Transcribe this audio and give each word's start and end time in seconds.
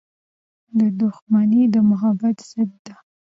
•دښمني 0.99 1.61
د 1.73 1.75
محبت 1.89 2.37
ضد 2.49 2.71
ده. 2.85 2.95